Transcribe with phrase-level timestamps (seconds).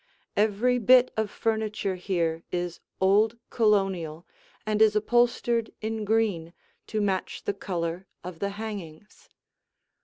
[0.35, 4.25] Every bit of furniture here is old Colonial
[4.65, 6.53] and is upholstered in green
[6.87, 9.29] to match the color of the hangings.